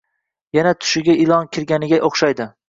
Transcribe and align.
Yana 0.57 0.71
tushiga 0.85 1.15
ilon 1.27 1.51
kirganga 1.59 2.01
o`xshaydi 2.09 2.51